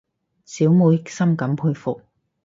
[0.45, 2.01] 小妹深感佩服